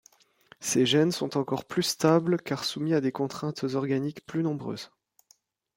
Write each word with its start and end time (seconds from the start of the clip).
Ces 0.59 0.83
gènes 0.87 1.11
sont 1.11 1.37
encore 1.37 1.63
plus 1.65 1.83
stables 1.83 2.41
car 2.41 2.63
soumis 2.63 2.95
à 2.95 3.01
des 3.01 3.11
contraintes 3.11 3.65
organiques 3.75 4.25
plus 4.25 4.41
nombreuses. 4.41 4.89